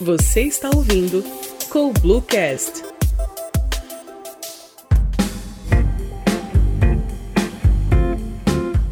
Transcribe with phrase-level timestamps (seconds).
[0.00, 1.22] Você está ouvindo
[1.70, 2.82] Com Bluecast.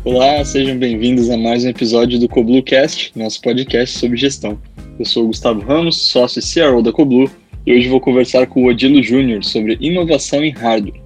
[0.05, 4.57] Olá, sejam bem-vindos a mais um episódio do CoBlueCast, nosso podcast sobre gestão.
[4.97, 7.29] Eu sou o Gustavo Ramos, sócio e CRO da CoBlue,
[7.67, 11.03] e hoje vou conversar com o Odilo Júnior sobre inovação em hardware.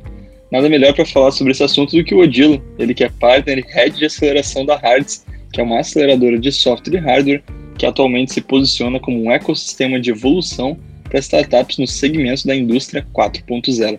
[0.52, 3.60] Nada melhor para falar sobre esse assunto do que o Odilo, ele que é partner
[3.60, 7.43] e head de aceleração da Hards, que é uma aceleradora de software e hardware
[7.76, 13.07] que atualmente se posiciona como um ecossistema de evolução para startups no segmento da indústria
[13.14, 13.99] 4.0.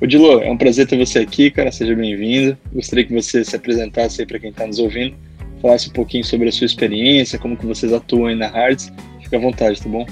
[0.00, 1.70] Odilo, é um prazer ter você aqui, cara.
[1.70, 2.56] Seja bem-vindo.
[2.72, 5.14] Gostaria que você se apresentasse aí para quem está nos ouvindo,
[5.60, 8.92] falasse um pouquinho sobre a sua experiência, como que vocês atuam aí na Hards.
[9.20, 10.04] Fique à vontade, tá bom?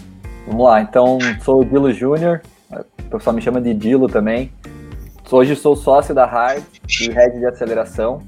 [0.46, 4.52] Vamos lá, então sou o Dilo Júnior, o pessoal me chama de Dilo também.
[5.30, 6.62] Hoje sou sócio da Hard
[7.00, 8.20] e head de aceleração.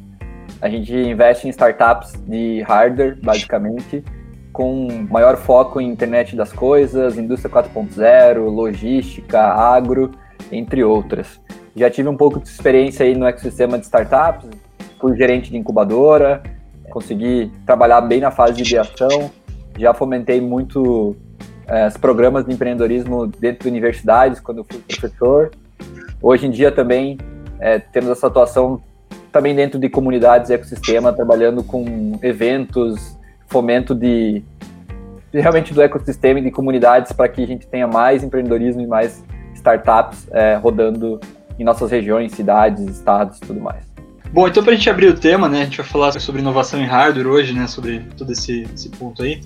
[0.61, 4.05] A gente investe em startups de hardware, basicamente,
[4.53, 10.11] com maior foco em internet das coisas, indústria 4.0, logística, agro,
[10.51, 11.41] entre outras.
[11.75, 14.49] Já tive um pouco de experiência aí no ecossistema de startups,
[15.01, 16.43] fui gerente de incubadora,
[16.91, 19.31] consegui trabalhar bem na fase de ideação,
[19.79, 21.17] já fomentei muito
[21.67, 25.51] é, os programas de empreendedorismo dentro de universidades, quando eu fui professor.
[26.21, 27.17] Hoje em dia também
[27.59, 28.83] é, temos essa atuação
[29.33, 33.12] também dentro de comunidades e ecossistema, trabalhando com eventos,
[33.53, 34.43] fomento de,
[35.31, 38.87] de realmente do ecossistema e de comunidades para que a gente tenha mais empreendedorismo e
[38.87, 39.23] mais
[39.55, 41.21] startups é, rodando
[41.59, 43.85] em nossas regiões, cidades, estados e tudo mais.
[44.33, 46.81] Bom, então para a gente abrir o tema, né, a gente vai falar sobre inovação
[46.81, 49.43] em hardware hoje, né, sobre todo esse, esse ponto aí.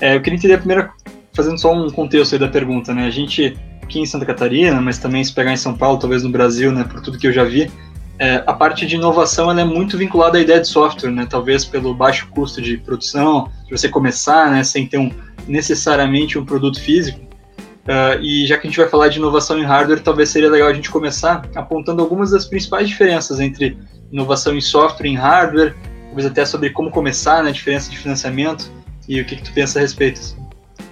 [0.00, 0.90] É, eu queria entender primeiro,
[1.32, 4.98] fazendo só um contexto aí da pergunta, né, a gente aqui em Santa Catarina, mas
[4.98, 7.44] também se pegar em São Paulo, talvez no Brasil, né, por tudo que eu já
[7.44, 7.70] vi,
[8.18, 11.64] é, a parte de inovação ela é muito vinculada à ideia de software, né, talvez
[11.64, 15.10] pelo baixo custo de produção, de você começar, né, sem ter um,
[15.46, 17.26] necessariamente um produto físico,
[17.86, 20.68] Uh, e já que a gente vai falar de inovação em hardware, talvez seria legal
[20.68, 23.78] a gente começar apontando algumas das principais diferenças entre
[24.10, 25.72] inovação em software e em hardware,
[26.06, 28.72] talvez até sobre como começar, né, a diferença de financiamento
[29.08, 30.18] e o que, que tu pensa a respeito.
[30.18, 30.36] Assim.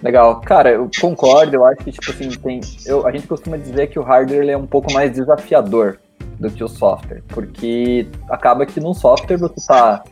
[0.05, 3.89] Legal, cara, eu concordo, eu acho que tipo assim, tem, eu, a gente costuma dizer
[3.89, 5.99] que o hardware é um pouco mais desafiador
[6.39, 10.03] do que o software, porque acaba que no software você tá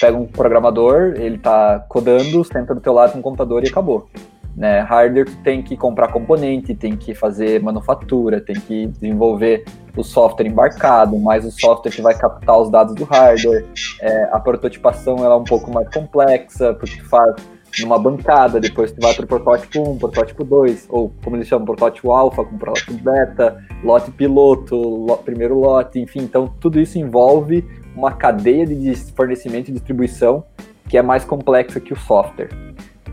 [0.00, 4.08] pega um programador, ele tá codando, senta do teu lado com computador e acabou.
[4.56, 4.80] Né?
[4.80, 9.64] Hardware tu tem que comprar componente, tem que fazer manufatura, tem que desenvolver
[9.96, 13.64] o software embarcado, mais o software que vai captar os dados do hardware.
[14.00, 17.34] É, a prototipação ela é um pouco mais complexa, porque tu faz
[17.78, 21.64] numa bancada, depois tu vai para o protótipo 1, protótipo 2, ou como eles chamam,
[21.64, 27.64] protótipo alfa, com protótipo beta, lote piloto, primeiro lote, enfim, então tudo isso envolve
[27.94, 30.44] uma cadeia de fornecimento e distribuição
[30.88, 32.48] que é mais complexa que o software.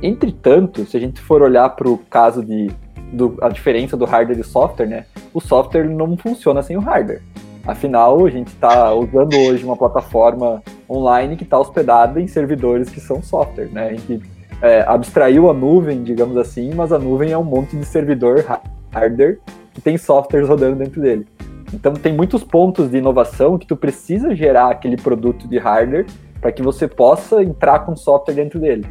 [0.01, 2.71] Entretanto, se a gente for olhar para o caso de
[3.11, 5.05] do, a diferença do hardware e software, né?
[5.33, 7.21] O software não funciona sem o hardware.
[7.65, 12.99] Afinal, a gente está usando hoje uma plataforma online que está hospedada em servidores que
[12.99, 13.89] são software, né?
[13.89, 14.21] A gente
[14.61, 18.43] é, abstraiu a nuvem, digamos assim, mas a nuvem é um monte de servidor
[18.91, 19.39] hardware
[19.73, 21.27] que tem softwares rodando dentro dele.
[21.73, 26.05] Então tem muitos pontos de inovação que tu precisa gerar aquele produto de hardware
[26.39, 28.85] para que você possa entrar com software dentro dele.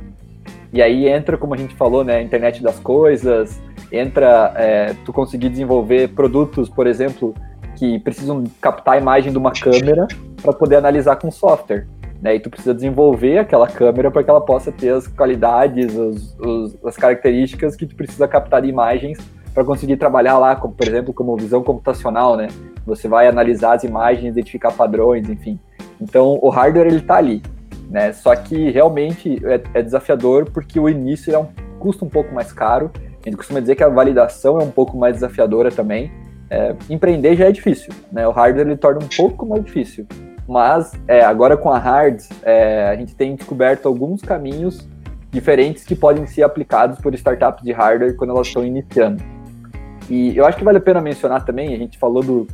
[0.72, 3.60] E aí entra, como a gente falou, né, a internet das coisas,
[3.90, 7.34] entra é, tu conseguir desenvolver produtos, por exemplo,
[7.76, 10.06] que precisam captar a imagem de uma câmera
[10.42, 11.86] para poder analisar com software.
[12.20, 12.36] Né?
[12.36, 16.84] E tu precisa desenvolver aquela câmera para que ela possa ter as qualidades, os, os,
[16.84, 19.18] as características que tu precisa captar de imagens
[19.52, 22.48] para conseguir trabalhar lá, como, por exemplo, como visão computacional, né?
[22.84, 25.58] Você vai analisar as imagens, identificar padrões, enfim.
[26.00, 27.42] Então, o hardware ele está ali
[27.88, 28.12] né?
[28.12, 32.52] Só que realmente é, é desafiador porque o início é um custo um pouco mais
[32.52, 32.90] caro.
[32.94, 36.12] A gente costuma dizer que a validação é um pouco mais desafiadora também.
[36.48, 38.26] É, empreender já é difícil, né?
[38.26, 40.06] O hardware ele torna um pouco mais difícil.
[40.48, 44.88] Mas é, agora com a Hards, é, a gente tem descoberto alguns caminhos
[45.30, 49.22] diferentes que podem ser aplicados por startups de hardware quando elas estão iniciando.
[50.08, 52.46] E eu acho que vale a pena mencionar também, a gente falou do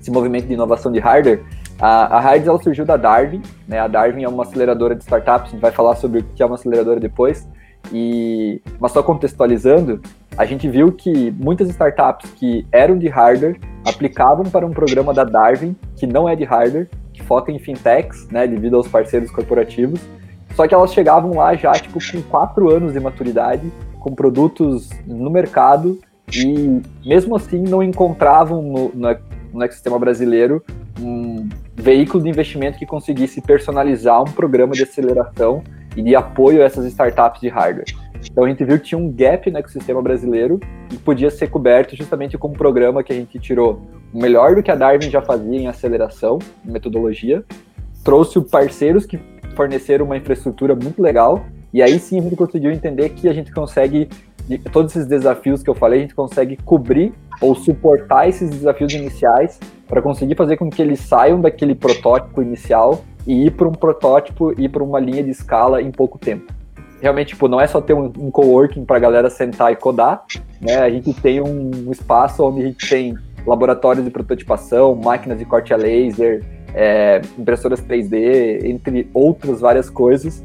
[0.00, 1.44] esse movimento de inovação de hardware,
[1.80, 3.78] a, a Hards ela surgiu da Darwin, né?
[3.78, 6.46] A Darwin é uma aceleradora de startups, a gente vai falar sobre o que é
[6.46, 7.46] uma aceleradora depois.
[7.92, 10.00] E, mas só contextualizando,
[10.36, 15.24] a gente viu que muitas startups que eram de hardware aplicavam para um programa da
[15.24, 16.88] Darwin, que não é de hardware,
[17.28, 20.00] foca em fintechs, né, devido aos parceiros corporativos.
[20.56, 23.70] Só que elas chegavam lá já tipo com quatro anos de maturidade,
[24.00, 26.00] com produtos no mercado
[26.34, 29.16] e mesmo assim não encontravam no, no,
[29.52, 30.64] no ecossistema brasileiro
[31.00, 35.62] um veículo de investimento que conseguisse personalizar um programa de aceleração
[35.96, 37.86] e de apoio a essas startups de hardware.
[38.30, 40.60] Então a gente viu que tinha um gap no ecossistema brasileiro
[40.92, 43.82] e podia ser coberto justamente com um programa que a gente tirou
[44.12, 47.44] o melhor do que a Darwin já fazia em aceleração, em metodologia,
[48.02, 49.18] trouxe parceiros que
[49.54, 53.52] forneceram uma infraestrutura muito legal e aí sim a gente conseguiu entender que a gente
[53.52, 54.08] consegue
[54.72, 59.60] todos esses desafios que eu falei, a gente consegue cobrir ou suportar esses desafios iniciais
[59.86, 64.58] para conseguir fazer com que eles saiam daquele protótipo inicial e ir para um protótipo
[64.58, 66.57] e para uma linha de escala em pouco tempo.
[67.00, 70.24] Realmente, tipo, não é só ter um, um coworking para a galera sentar e codar,
[70.60, 70.78] né?
[70.78, 73.16] A gente tem um, um espaço onde a gente tem
[73.46, 80.44] laboratórios de prototipação, máquinas de corte a laser, é, impressoras 3D, entre outras várias coisas.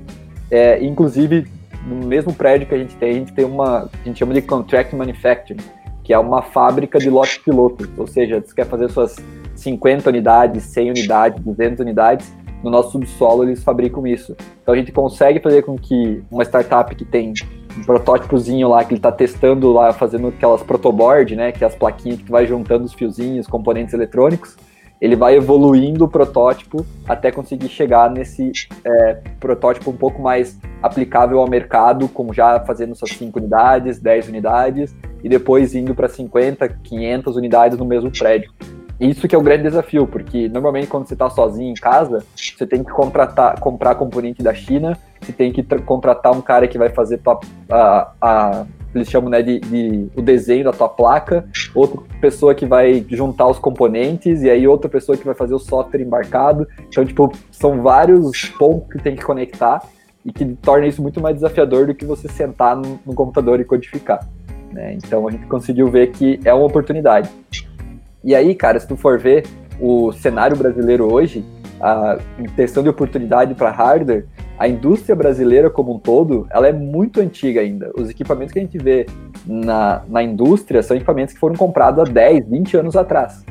[0.50, 1.48] É, inclusive,
[1.88, 4.42] no mesmo prédio que a gente tem, a gente tem uma, a gente chama de
[4.42, 5.60] contract manufacturing,
[6.04, 9.16] que é uma fábrica de lote piloto, ou seja, você quer fazer suas
[9.56, 14.36] 50 unidades, 100 unidades, 200 unidades, no nosso subsolo eles fabricam isso.
[14.62, 17.34] Então a gente consegue fazer com que uma startup que tem
[17.78, 21.76] um protótipozinho lá que ele está testando lá, fazendo aquelas protoboard, né, que é as
[21.76, 24.56] plaquinhas que vai juntando os fiozinhos, componentes eletrônicos,
[25.04, 28.54] ele vai evoluindo o protótipo até conseguir chegar nesse
[28.86, 34.30] é, protótipo um pouco mais aplicável ao mercado, como já fazendo suas 5 unidades, 10
[34.30, 38.50] unidades, e depois indo para 50, 500 unidades no mesmo prédio.
[39.00, 42.66] Isso que é o grande desafio, porque normalmente quando você está sozinho em casa, você
[42.66, 46.90] tem que contratar, comprar componente da China, você tem que contratar um cara que vai
[46.90, 52.00] fazer tua, a, a eles chamam né, de, de, o desenho da tua placa, outra
[52.22, 56.02] pessoa que vai juntar os componentes, e aí outra pessoa que vai fazer o software
[56.02, 56.68] embarcado.
[56.88, 59.82] Então, tipo, são vários pontos que tem que conectar
[60.24, 63.66] e que torna isso muito mais desafiador do que você sentar no, no computador e
[63.66, 64.26] codificar.
[64.72, 64.94] Né?
[64.94, 67.30] Então a gente conseguiu ver que é uma oportunidade.
[68.24, 69.46] E aí, cara, se tu for ver
[69.80, 71.44] o cenário brasileiro hoje,
[71.80, 72.18] a
[72.56, 74.26] questão de oportunidade para hardware,
[74.58, 77.92] a indústria brasileira como um todo, ela é muito antiga ainda.
[77.98, 79.06] Os equipamentos que a gente vê
[79.46, 83.44] na, na indústria são equipamentos que foram comprados há 10, 20 anos atrás.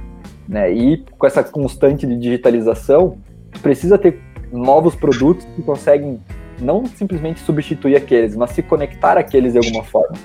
[0.48, 0.72] Né?
[0.72, 3.18] E com essa constante de digitalização,
[3.60, 4.18] precisa ter
[4.50, 6.18] novos produtos que conseguem
[6.60, 10.16] não simplesmente substituir aqueles, mas se conectar àqueles de alguma forma.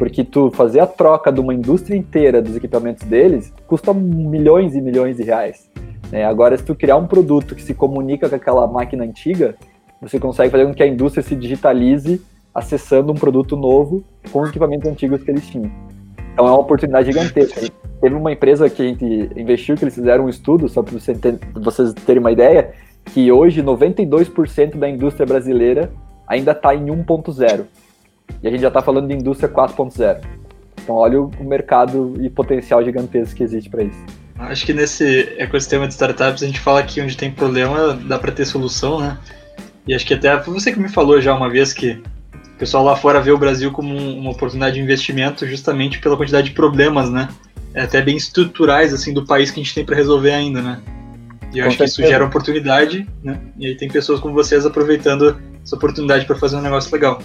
[0.00, 4.80] Porque tu fazer a troca de uma indústria inteira dos equipamentos deles custa milhões e
[4.80, 5.70] milhões de reais.
[6.10, 6.24] Né?
[6.24, 9.56] Agora, se tu criar um produto que se comunica com aquela máquina antiga,
[10.00, 12.22] você consegue fazer com que a indústria se digitalize
[12.54, 14.02] acessando um produto novo
[14.32, 15.70] com os equipamentos antigos que eles tinham.
[16.32, 17.70] Então é uma oportunidade gigantesca.
[18.00, 19.04] Teve uma empresa que a gente
[19.36, 21.14] investiu, que eles fizeram um estudo, só para você
[21.56, 22.72] vocês terem uma ideia,
[23.04, 25.92] que hoje 92% da indústria brasileira
[26.26, 27.66] ainda está em 1.0.
[28.42, 30.20] E a gente já está falando de indústria 4.0.
[30.82, 34.04] Então olha o mercado e potencial gigantesco que existe para isso.
[34.38, 38.32] Acho que nesse ecossistema de startups a gente fala que onde tem problema dá para
[38.32, 39.18] ter solução, né?
[39.86, 42.02] E acho que até você que me falou já uma vez que
[42.54, 46.48] o pessoal lá fora vê o Brasil como uma oportunidade de investimento justamente pela quantidade
[46.48, 47.28] de problemas, né?
[47.74, 50.80] É até bem estruturais assim do país que a gente tem para resolver ainda, né?
[51.52, 53.40] E eu Com acho que isso gera oportunidade, né?
[53.58, 57.20] E aí tem pessoas como vocês aproveitando essa oportunidade para fazer um negócio legal.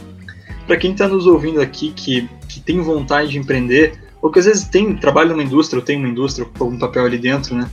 [0.67, 4.45] Para quem está nos ouvindo aqui que, que tem vontade de empreender, ou que às
[4.45, 7.69] vezes tem trabalho numa indústria, ou tem uma indústria com algum papel ali dentro, né?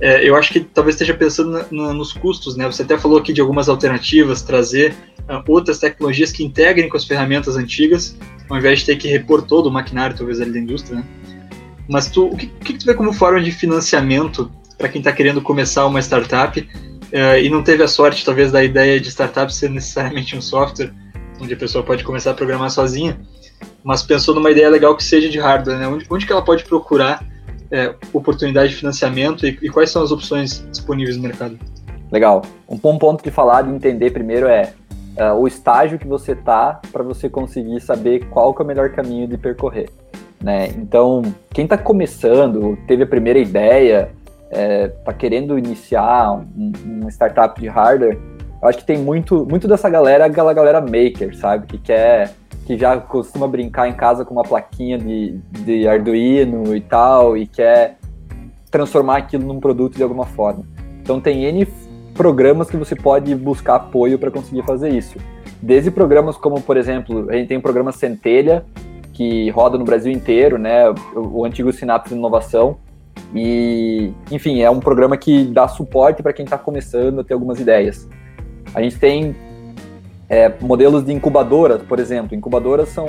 [0.00, 2.64] É, eu acho que talvez esteja pensando na, na, nos custos, né?
[2.66, 4.94] Você até falou aqui de algumas alternativas, trazer
[5.28, 8.16] uh, outras tecnologias que integrem com as ferramentas antigas,
[8.48, 11.04] ao invés de ter que repor todo o maquinário, talvez, ali da indústria, né?
[11.86, 15.42] Mas tu, o que, que tu vê como forma de financiamento para quem está querendo
[15.42, 19.68] começar uma startup uh, e não teve a sorte, talvez, da ideia de startup ser
[19.68, 20.94] necessariamente um software,
[21.40, 23.18] onde a pessoa pode começar a programar sozinha,
[23.82, 25.88] mas pensou numa ideia legal que seja de hardware, né?
[25.88, 27.24] Onde, onde que ela pode procurar
[27.70, 31.58] é, oportunidade de financiamento e, e, quais são as opções disponíveis no mercado?
[32.10, 32.42] Legal.
[32.68, 34.72] Um bom ponto de falar, de entender primeiro é
[35.16, 38.90] uh, o estágio que você tá para você conseguir saber qual que é o melhor
[38.90, 39.88] caminho de percorrer.
[40.42, 40.68] Né?
[40.68, 44.10] Então, quem está começando, teve a primeira ideia,
[44.50, 48.18] está é, tá querendo iniciar um, uma startup de hardware,
[48.62, 51.66] eu acho que tem muito, muito dessa galera, aquela galera maker, sabe?
[51.66, 52.34] Que quer
[52.66, 57.46] que já costuma brincar em casa com uma plaquinha de, de Arduino e tal, e
[57.46, 57.96] quer
[58.70, 60.64] transformar aquilo num produto de alguma forma.
[61.02, 61.66] Então tem N
[62.14, 65.18] programas que você pode buscar apoio para conseguir fazer isso.
[65.60, 68.64] Desde programas como, por exemplo, a gente tem o programa Centelha,
[69.12, 70.88] que roda no Brasil inteiro, né?
[71.16, 72.76] O, o antigo Sinapse de Inovação.
[73.34, 77.58] E, enfim, é um programa que dá suporte para quem está começando a ter algumas
[77.58, 78.08] ideias.
[78.74, 79.34] A gente tem
[80.28, 82.36] é, modelos de incubadoras, por exemplo.
[82.36, 83.06] Incubadoras são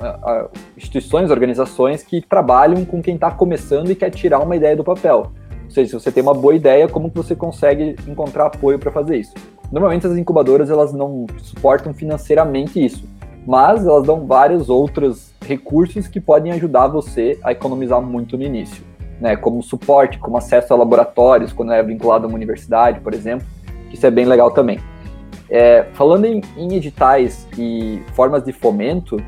[0.00, 4.84] a, instituições, organizações que trabalham com quem está começando e quer tirar uma ideia do
[4.84, 5.32] papel.
[5.64, 8.90] Ou seja, se você tem uma boa ideia, como que você consegue encontrar apoio para
[8.90, 9.34] fazer isso?
[9.70, 13.04] normalmente as incubadoras elas não suportam financeiramente isso,
[13.46, 18.82] mas elas dão vários outros recursos que podem ajudar você a economizar muito no início,
[19.20, 19.36] né?
[19.36, 23.46] Como suporte, como acesso a laboratórios quando é vinculado a uma universidade, por exemplo,
[23.98, 24.78] isso é bem legal também.
[25.50, 29.20] É, falando em, em editais e formas de fomento,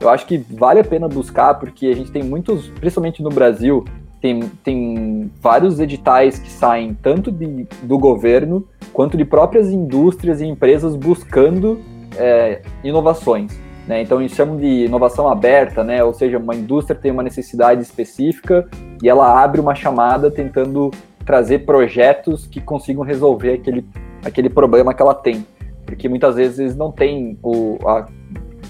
[0.00, 3.84] eu acho que vale a pena buscar, porque a gente tem muitos, principalmente no Brasil,
[4.20, 10.46] tem, tem vários editais que saem tanto de, do governo quanto de próprias indústrias e
[10.46, 11.80] empresas buscando
[12.16, 13.56] é, inovações.
[13.86, 14.02] Né?
[14.02, 16.02] Então, eles chamam de inovação aberta, né?
[16.02, 18.66] ou seja, uma indústria tem uma necessidade específica
[19.00, 20.90] e ela abre uma chamada tentando
[21.24, 23.84] trazer projetos que consigam resolver aquele,
[24.26, 25.46] aquele problema que ela tem.
[25.84, 28.06] Porque muitas vezes não tem o, a,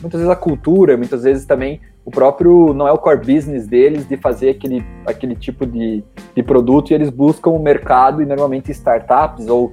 [0.01, 4.07] muitas vezes a cultura, muitas vezes também o próprio não é o core business deles
[4.07, 8.71] de fazer aquele, aquele tipo de, de produto e eles buscam o mercado e normalmente
[8.71, 9.73] startups ou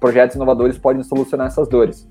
[0.00, 2.08] projetos inovadores podem solucionar essas dores.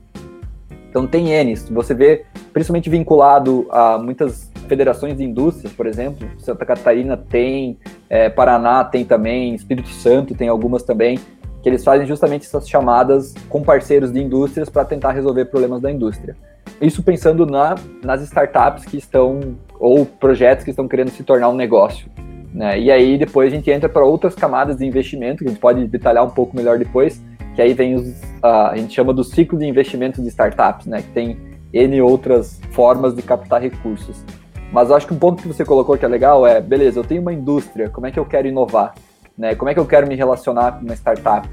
[0.90, 2.24] Então tem N, você vê
[2.54, 7.78] principalmente vinculado a muitas federações de indústrias, por exemplo, Santa Catarina tem,
[8.10, 11.20] é, Paraná tem também, Espírito Santo tem algumas também,
[11.64, 15.90] que eles fazem justamente essas chamadas com parceiros de indústrias para tentar resolver problemas da
[15.90, 16.36] indústria.
[16.82, 21.56] Isso pensando na, nas startups que estão, ou projetos que estão querendo se tornar um
[21.56, 22.12] negócio.
[22.54, 22.82] Né?
[22.82, 25.88] E aí depois a gente entra para outras camadas de investimento, que a gente pode
[25.88, 27.24] detalhar um pouco melhor depois,
[27.56, 31.02] que aí vem os, uh, a gente chama do ciclo de investimento de startups, né?
[31.02, 31.38] que tem
[31.72, 34.22] N outras formas de captar recursos.
[34.70, 37.06] Mas eu acho que um ponto que você colocou que é legal é, beleza, eu
[37.06, 38.94] tenho uma indústria, como é que eu quero inovar?
[39.38, 39.56] Né?
[39.56, 41.48] Como é que eu quero me relacionar com uma startup?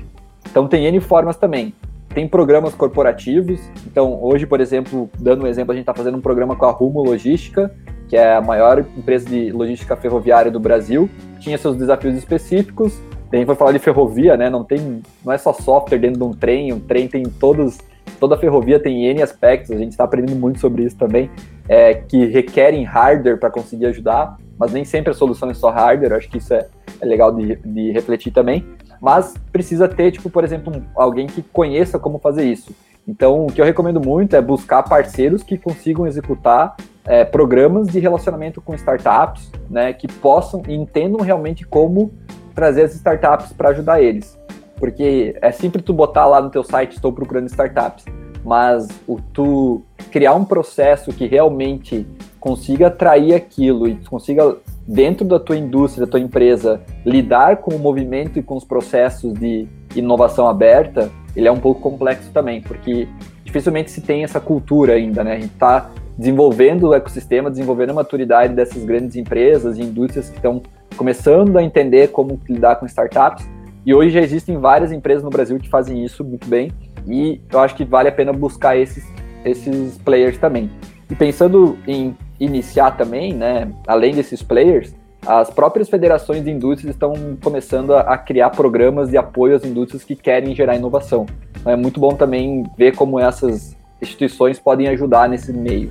[0.48, 1.74] Então tem N formas também
[2.14, 3.60] tem programas corporativos.
[3.86, 6.70] Então, hoje, por exemplo, dando um exemplo, a gente está fazendo um programa com a
[6.70, 7.72] Rumo Logística,
[8.08, 11.08] que é a maior empresa de logística ferroviária do Brasil.
[11.38, 13.00] Tinha seus desafios específicos.
[13.32, 14.50] A gente vai falar de ferrovia, né?
[14.50, 16.72] Não tem, não é só software dentro de um trem.
[16.72, 17.78] Um trem tem todos,
[18.18, 19.70] toda ferrovia tem n aspectos.
[19.70, 21.30] A gente está aprendendo muito sobre isso também,
[21.68, 24.36] é, que requerem hardware para conseguir ajudar.
[24.60, 26.12] Mas nem sempre a solução é só hardware.
[26.12, 26.68] Acho que isso é,
[27.00, 28.64] é legal de, de refletir também
[29.00, 32.74] mas precisa ter, tipo, por exemplo, um, alguém que conheça como fazer isso.
[33.08, 36.76] Então, o que eu recomendo muito é buscar parceiros que consigam executar
[37.06, 42.12] é, programas de relacionamento com startups, né, que possam e entendam realmente como
[42.54, 44.38] trazer as startups para ajudar eles.
[44.76, 48.04] Porque é sempre tu botar lá no teu site, estou procurando startups,
[48.44, 52.06] mas o tu criar um processo que realmente
[52.40, 54.56] consiga atrair aquilo e consiga
[54.88, 59.34] dentro da tua indústria, da tua empresa, lidar com o movimento e com os processos
[59.34, 63.06] de inovação aberta, ele é um pouco complexo também, porque
[63.44, 65.32] dificilmente se tem essa cultura ainda, né?
[65.34, 70.36] A gente está desenvolvendo o ecossistema, desenvolvendo a maturidade dessas grandes empresas e indústrias que
[70.36, 70.62] estão
[70.96, 73.46] começando a entender como lidar com startups.
[73.86, 76.72] E hoje já existem várias empresas no Brasil que fazem isso muito bem,
[77.06, 79.04] e eu acho que vale a pena buscar esses,
[79.44, 80.70] esses players também.
[81.08, 84.94] E pensando em iniciar também, né, além desses players,
[85.26, 90.02] as próprias federações de indústrias estão começando a, a, criar programas de apoio às indústrias
[90.02, 91.26] que querem gerar inovação.
[91.60, 95.90] Então, é muito bom também ver como essas instituições podem ajudar nesse meio.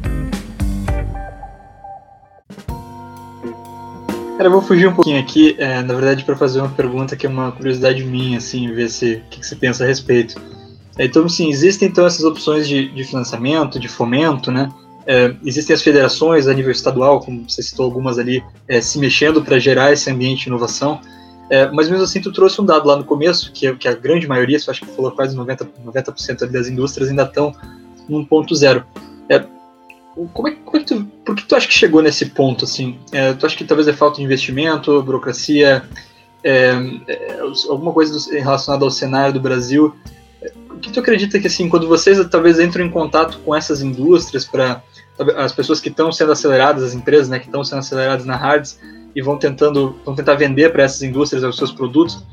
[4.36, 7.28] Cara, eu vou fugir um pouquinho aqui, é, na verdade, para fazer uma pergunta que
[7.28, 10.42] é uma curiosidade minha, assim, ver se o que, que você pensa a respeito.
[10.98, 14.70] É, então, sim, existem então essas opções de, de financiamento, de fomento, né?
[15.12, 19.42] É, existem as federações a nível estadual, como você citou algumas ali, é, se mexendo
[19.42, 21.02] para gerar esse ambiente de inovação.
[21.50, 24.28] É, mas mesmo assim, tu trouxe um dado lá no começo, que, que a grande
[24.28, 27.56] maioria, você acho que falou quase 90%, 90 das indústrias ainda estão
[28.08, 28.84] no 1.0.
[29.30, 29.44] É,
[30.32, 32.66] como é, como é, tu, por que tu acha que chegou nesse ponto?
[32.66, 33.00] Assim?
[33.12, 35.90] É, tu acha que talvez é falta de investimento, burocracia,
[36.44, 36.76] é,
[37.08, 39.96] é, alguma coisa relacionada ao cenário do Brasil?
[40.70, 44.46] O que tu acredita que, assim, quando vocês talvez entram em contato com essas indústrias
[44.46, 44.84] para
[45.38, 48.80] as pessoas que estão sendo aceleradas, as empresas né, que estão sendo aceleradas na Hards
[49.16, 52.24] e vão tentando vão tentar vender para essas indústrias os seus produtos.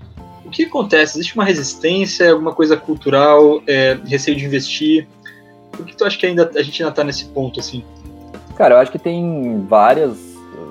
[0.45, 1.19] O que acontece?
[1.19, 5.09] Existe uma resistência, alguma coisa cultural, é, receio de investir?
[5.73, 7.85] Por que tu acha que ainda a gente ainda está nesse ponto assim?
[8.57, 10.17] Cara, eu acho que tem várias,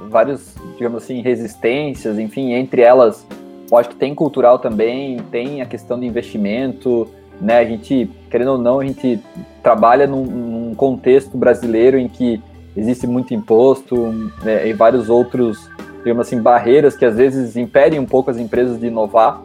[0.10, 3.28] várias, digamos assim, resistências, enfim, entre elas,
[3.70, 7.08] eu acho que tem cultural também, tem a questão de investimento,
[7.40, 7.60] né?
[7.60, 9.20] A gente, querendo ou não, a gente
[9.62, 12.42] trabalha num, num contexto brasileiro em que
[12.76, 13.96] existe muito imposto
[14.44, 18.80] né, e vários outros, digamos assim, barreiras que às vezes impedem um pouco as empresas
[18.80, 19.42] de inovar,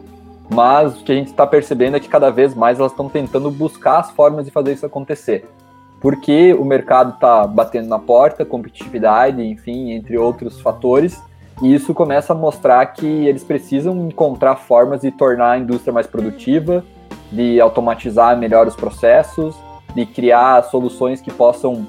[0.49, 3.49] mas o que a gente está percebendo é que cada vez mais elas estão tentando
[3.49, 5.45] buscar as formas de fazer isso acontecer.
[6.01, 11.21] Porque o mercado está batendo na porta, competitividade, enfim, entre outros fatores,
[11.61, 16.07] e isso começa a mostrar que eles precisam encontrar formas de tornar a indústria mais
[16.07, 16.83] produtiva,
[17.31, 19.55] de automatizar melhor os processos,
[19.95, 21.87] de criar soluções que possam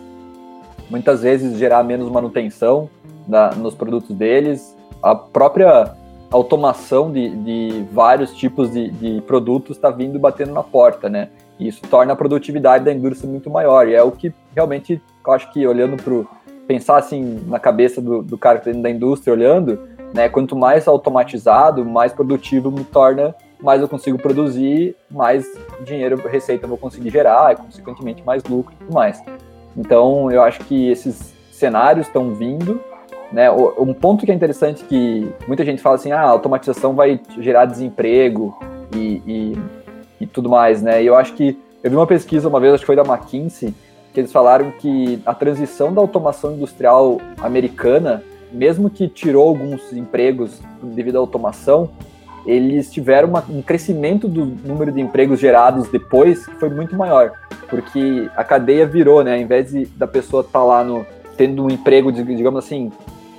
[0.89, 2.89] muitas vezes gerar menos manutenção
[3.27, 4.77] na, nos produtos deles.
[5.03, 5.95] A própria
[6.31, 11.29] automação de, de vários tipos de, de produtos está vindo batendo na porta, né?
[11.59, 13.89] E isso torna a produtividade da indústria muito maior.
[13.89, 16.25] E é o que realmente, eu acho que olhando para
[16.67, 19.79] pensar assim na cabeça do, do cara que tá dentro da indústria olhando,
[20.15, 20.29] né?
[20.29, 25.47] Quanto mais automatizado, mais produtivo me torna, mais eu consigo produzir, mais
[25.85, 29.23] dinheiro, receita eu vou conseguir gerar, e consequentemente mais lucro e tudo mais.
[29.76, 32.81] Então, eu acho que esses cenários estão vindo,
[33.31, 33.50] né?
[33.50, 37.64] Um ponto que é interessante que muita gente fala assim, ah, a automatização vai gerar
[37.64, 38.59] desemprego
[38.95, 39.59] e, e,
[40.21, 41.02] e tudo mais, né?
[41.02, 43.73] E eu acho que eu vi uma pesquisa uma vez, acho que foi da McKinsey,
[44.12, 50.61] que eles falaram que a transição da automação industrial americana, mesmo que tirou alguns empregos
[50.83, 51.88] devido à automação,
[52.47, 57.33] eles tiveram uma, um crescimento do número de empregos gerados depois que foi muito maior,
[57.69, 59.35] porque a cadeia virou, né?
[59.35, 61.07] Ao invés de, da pessoa estar tá lá no,
[61.37, 62.91] tendo um emprego, de, digamos assim,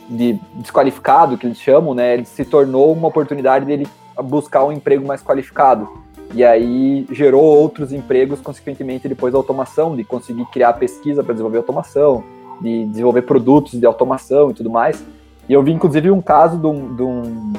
[0.09, 2.13] de desqualificado, que eles chamam, né?
[2.13, 3.87] Ele se tornou uma oportunidade dele
[4.21, 5.87] buscar um emprego mais qualificado.
[6.33, 11.57] E aí gerou outros empregos, consequentemente, depois da automação, de conseguir criar pesquisa para desenvolver
[11.57, 12.23] automação,
[12.59, 15.03] de desenvolver produtos de automação e tudo mais.
[15.47, 17.53] E eu vi, inclusive, um caso de um, de um,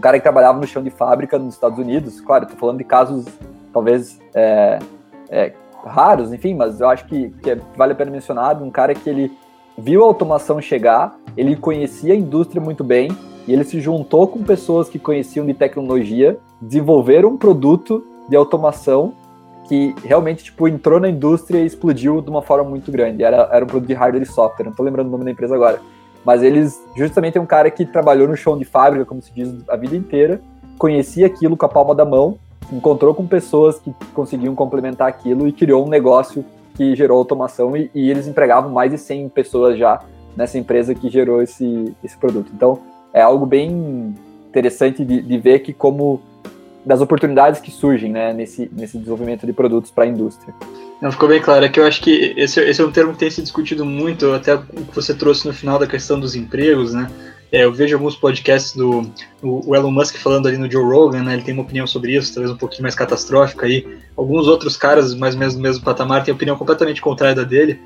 [0.00, 2.22] um cara que trabalhava no chão de fábrica nos Estados Unidos.
[2.22, 3.26] Claro, estou falando de casos,
[3.70, 4.78] talvez, é,
[5.28, 5.52] é,
[5.84, 8.62] raros, enfim, mas eu acho que, que vale a pena mencionar.
[8.62, 9.30] Um cara que ele
[9.76, 13.10] viu a automação chegar, ele conhecia a indústria muito bem,
[13.46, 19.12] e ele se juntou com pessoas que conheciam de tecnologia, desenvolveram um produto de automação
[19.68, 23.22] que realmente tipo entrou na indústria e explodiu de uma forma muito grande.
[23.22, 25.54] Era, era um produto de hardware e software, não estou lembrando o nome da empresa
[25.54, 25.78] agora.
[26.24, 29.54] Mas eles, justamente, é um cara que trabalhou no chão de fábrica, como se diz,
[29.68, 30.40] a vida inteira,
[30.78, 32.38] conhecia aquilo com a palma da mão,
[32.72, 37.90] encontrou com pessoas que conseguiam complementar aquilo e criou um negócio que gerou automação e,
[37.94, 40.00] e eles empregavam mais de 100 pessoas já
[40.36, 42.50] nessa empresa que gerou esse, esse produto.
[42.54, 42.78] Então,
[43.12, 44.14] é algo bem
[44.48, 46.20] interessante de, de ver que como
[46.84, 50.54] das oportunidades que surgem né, nesse, nesse desenvolvimento de produtos para a indústria.
[51.00, 51.64] Não, ficou bem claro.
[51.64, 54.32] É que eu acho que esse, esse é um termo que tem se discutido muito,
[54.32, 57.10] até o que você trouxe no final da questão dos empregos, né?
[57.52, 59.10] É, eu vejo alguns podcasts do
[59.42, 61.34] o Elon Musk falando ali no Joe Rogan, né?
[61.34, 63.86] Ele tem uma opinião sobre isso, talvez um pouquinho mais catastrófica aí.
[64.16, 67.80] Alguns outros caras, mais ou menos no mesmo patamar, têm opinião completamente contrária da dele.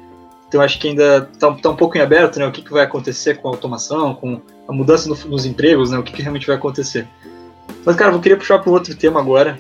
[0.49, 2.47] Então acho que ainda está tá um pouco em aberto, né?
[2.47, 5.99] O que, que vai acontecer com a automação, com a mudança no, nos empregos, né?
[5.99, 7.09] O que, que, realmente vai acontecer.
[7.85, 9.59] Mas, cara, eu queria puxar para outro tema agora,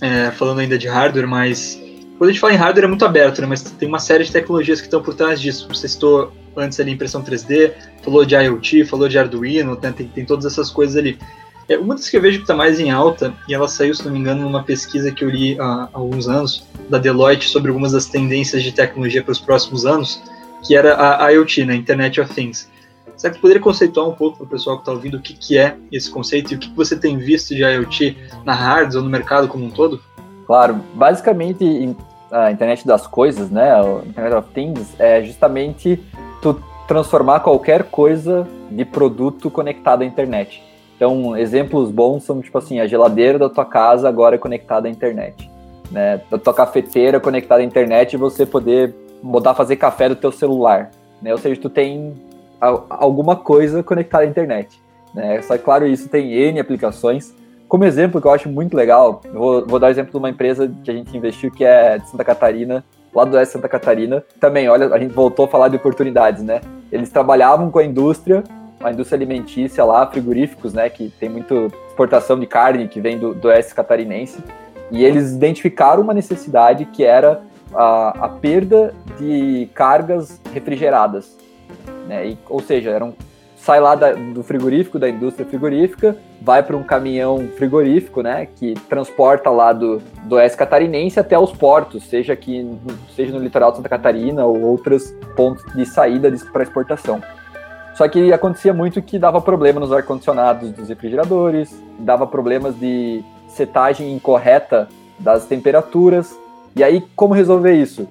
[0.00, 1.80] é, falando ainda de hardware, mas
[2.18, 3.46] quando a gente fala em hardware é muito aberto, né?
[3.46, 5.66] Mas tem uma série de tecnologias que estão por trás disso.
[5.68, 9.92] Você citou antes ali impressão 3D, falou de IoT, falou de Arduino, né?
[9.96, 11.18] tem, tem todas essas coisas ali.
[11.68, 14.04] É, uma das que eu vejo que está mais em alta, e ela saiu, se
[14.04, 17.70] não me engano, numa pesquisa que eu li há, há alguns anos, da Deloitte, sobre
[17.70, 20.22] algumas das tendências de tecnologia para os próximos anos,
[20.62, 22.68] que era a IoT, né, Internet of Things.
[23.16, 25.56] Será que poderia conceituar um pouco para o pessoal que está ouvindo o que, que
[25.58, 29.02] é esse conceito e o que, que você tem visto de IoT na hardware ou
[29.04, 30.00] no mercado como um todo?
[30.46, 31.94] Claro, basicamente
[32.30, 36.02] a internet das coisas, né, o Internet of Things, é justamente
[36.42, 40.62] tu transformar qualquer coisa de produto conectado à internet.
[40.96, 44.90] Então, exemplos bons são, tipo assim, a geladeira da tua casa agora é conectada à
[44.90, 45.50] internet.
[45.90, 46.20] Né?
[46.30, 50.90] Da tua cafeteira conectada à internet e você poder botar fazer café do teu celular.
[51.20, 51.32] Né?
[51.32, 52.14] Ou seja, tu tem
[52.60, 54.80] alguma coisa conectada à internet.
[55.14, 55.40] Né?
[55.42, 57.34] Só que, claro, isso tem N aplicações.
[57.68, 60.70] Como exemplo, que eu acho muito legal, vou, vou dar o exemplo de uma empresa
[60.82, 64.22] que a gente investiu, que é de Santa Catarina, lá do Oeste Santa Catarina.
[64.40, 66.60] Também, olha, a gente voltou a falar de oportunidades, né?
[66.90, 68.44] Eles trabalhavam com a indústria
[68.84, 73.34] a indústria alimentícia lá, frigoríficos, né, que tem muito exportação de carne que vem do,
[73.34, 74.38] do oeste catarinense,
[74.90, 77.40] e eles identificaram uma necessidade que era
[77.74, 81.36] a, a perda de cargas refrigeradas,
[82.06, 83.14] né, e, ou seja, eram
[83.64, 88.74] sai lá da, do frigorífico, da indústria frigorífica, vai para um caminhão frigorífico, né, que
[88.90, 92.70] transporta lá do, do oeste catarinense até os portos, seja aqui,
[93.16, 97.22] seja no litoral de Santa Catarina ou outros pontos de saída para exportação.
[97.94, 104.12] Só que acontecia muito que dava problema nos ar-condicionados dos refrigeradores, dava problemas de setagem
[104.12, 104.88] incorreta
[105.18, 106.36] das temperaturas.
[106.76, 108.08] E aí, como resolver isso?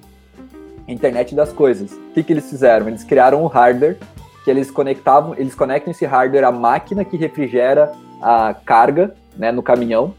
[0.86, 1.92] Internet das coisas.
[1.92, 2.88] O que, que eles fizeram?
[2.88, 3.98] Eles criaram um hardware
[4.44, 9.62] que eles conectavam, eles conectam esse hardware à máquina que refrigera a carga né, no
[9.62, 10.14] caminhão.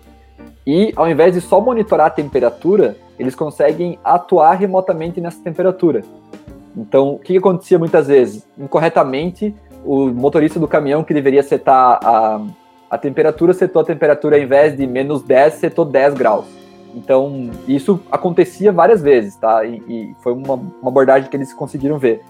[0.66, 6.04] E ao invés de só monitorar a temperatura, eles conseguem atuar remotamente nessa temperatura.
[6.76, 8.46] Então, o que acontecia muitas vezes?
[8.58, 12.42] Incorretamente, o motorista do caminhão que deveria setar a,
[12.90, 16.65] a temperatura, setou a temperatura ao invés de menos 10, setou 10 graus.
[16.96, 19.66] Então, isso acontecia várias vezes, tá?
[19.66, 22.24] E, e foi uma, uma, abordagem que eles conseguiram ver.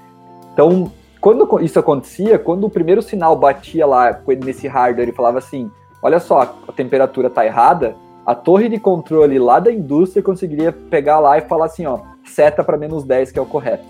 [0.54, 5.70] Então, quando isso acontecia, quando o primeiro sinal batia lá nesse hardware e falava assim:
[6.02, 11.20] olha só, a temperatura tá errada, a torre de controle lá da indústria conseguiria pegar
[11.20, 13.86] lá e falar assim: ó, seta para menos 10, que é o correto.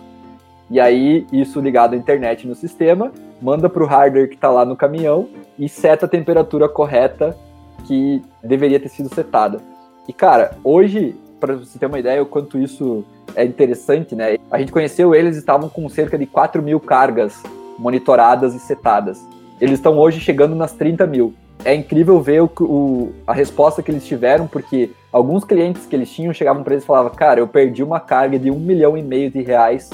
[0.69, 3.11] E aí, isso ligado à internet no sistema,
[3.41, 7.37] manda para o hardware que está lá no caminhão e seta a temperatura correta
[7.85, 9.74] que deveria ter sido setada.
[10.07, 13.03] E, cara, hoje, para você ter uma ideia o quanto isso
[13.35, 14.37] é interessante, né?
[14.49, 17.41] A gente conheceu eles, estavam com cerca de 4 mil cargas
[17.77, 19.23] monitoradas e setadas.
[19.59, 21.33] Eles estão hoje chegando nas 30 mil.
[21.63, 26.11] É incrível ver o, o, a resposta que eles tiveram, porque alguns clientes que eles
[26.11, 29.01] tinham chegavam para eles e falavam: Cara, eu perdi uma carga de um milhão e
[29.01, 29.89] meio de reais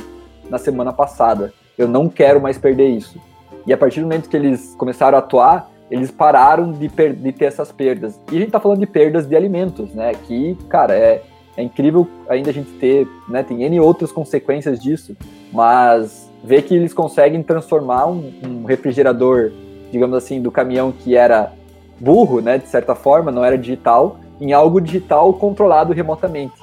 [0.50, 1.54] na semana passada.
[1.78, 3.20] Eu não quero mais perder isso.
[3.66, 7.46] E a partir do momento que eles começaram a atuar, eles pararam de, de ter
[7.46, 8.18] essas perdas.
[8.32, 10.14] E a gente está falando de perdas de alimentos, né?
[10.26, 11.22] Que, cara, é,
[11.58, 13.44] é incrível ainda a gente ter, né?
[13.44, 15.16] Tem N outras consequências disso,
[15.52, 19.52] mas ver que eles conseguem transformar um, um refrigerador,
[19.92, 21.52] digamos assim, do caminhão que era
[22.00, 22.58] burro, né?
[22.58, 26.61] De certa forma, não era digital, em algo digital controlado remotamente.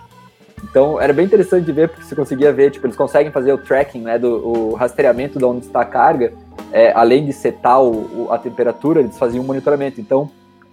[0.64, 3.59] Então era bem interessante de ver, porque você conseguia ver, tipo, eles conseguem fazer o
[3.59, 6.33] tracking, né, do o rastreamento de onde está a carga,
[6.73, 10.01] é, além de setar o, a temperatura, eles faziam um monitoramento.
[10.01, 10.31] Então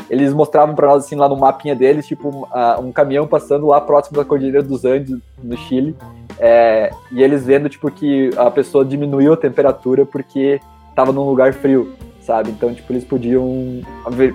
[0.09, 3.81] eles mostravam para nós assim lá no mapinha deles, tipo um, um, caminhão passando lá
[3.81, 5.95] próximo da Cordilheira dos Andes, no Chile,
[6.39, 11.53] é, e eles vendo tipo que a pessoa diminuiu a temperatura porque estava num lugar
[11.53, 12.51] frio, sabe?
[12.51, 13.81] Então tipo eles podiam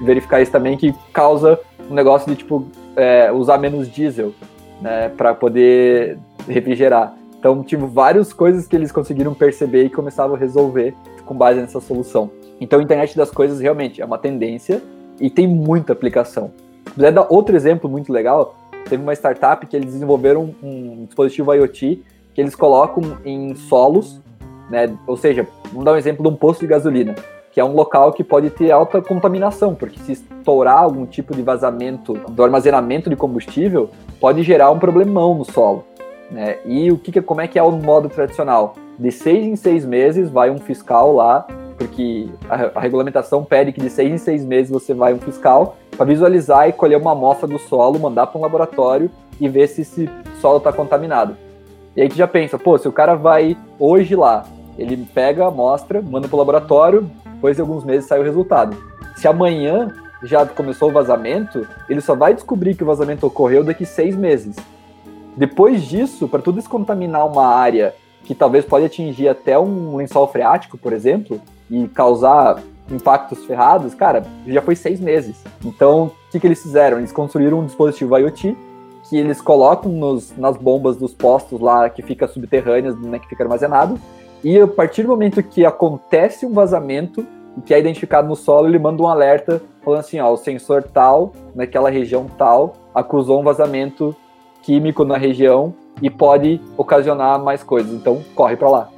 [0.03, 1.59] verificar isso também que causa
[1.89, 4.33] um negócio de tipo é, usar menos diesel,
[4.81, 7.15] né, para poder refrigerar.
[7.39, 11.81] Então, tive várias coisas que eles conseguiram perceber e começavam a resolver com base nessa
[11.81, 12.31] solução.
[12.61, 14.83] Então, a internet das coisas realmente é uma tendência
[15.19, 16.51] e tem muita aplicação.
[16.95, 18.57] Se dar outro exemplo muito legal,
[18.89, 22.03] teve uma startup que eles desenvolveram um dispositivo IoT
[22.35, 24.21] que eles colocam em solos,
[24.71, 24.95] né?
[25.07, 27.15] Ou seja, vamos dar um exemplo de um posto de gasolina
[27.53, 31.43] que é um local que pode ter alta contaminação, porque se estourar algum tipo de
[31.43, 35.85] vazamento do armazenamento de combustível, pode gerar um problemão no solo.
[36.31, 36.59] Né?
[36.65, 38.75] E o que, como é que é o modo tradicional?
[38.99, 43.81] De seis em seis meses vai um fiscal lá, porque a, a regulamentação pede que
[43.81, 47.49] de seis em seis meses você vai um fiscal para visualizar e colher uma amostra
[47.49, 49.11] do solo, mandar para um laboratório
[49.41, 50.09] e ver se esse
[50.41, 51.37] solo está contaminado.
[51.97, 54.45] E aí tu já pensa, pô, se o cara vai hoje lá,
[54.79, 58.77] ele pega a amostra, manda para o laboratório, depois de alguns meses sai o resultado.
[59.17, 63.87] Se amanhã já começou o vazamento, ele só vai descobrir que o vazamento ocorreu daqui
[63.87, 64.57] seis meses.
[65.35, 70.77] Depois disso, para tu descontaminar uma área que talvez pode atingir até um lençol freático,
[70.77, 75.43] por exemplo, e causar impactos ferrados, cara, já foi seis meses.
[75.65, 76.99] Então, o que, que eles fizeram?
[76.99, 78.55] Eles construíram um dispositivo IoT
[79.09, 83.43] que eles colocam nos, nas bombas dos postos lá que fica subterrâneas, né, que fica
[83.43, 83.99] armazenado,
[84.43, 87.27] e a partir do momento que acontece um vazamento,
[87.65, 91.33] que é identificado no solo, ele manda um alerta falando assim, ó, o sensor tal,
[91.55, 94.15] naquela região tal, acusou um vazamento
[94.63, 97.93] químico na região e pode ocasionar mais coisas.
[97.93, 98.89] Então, corre para lá.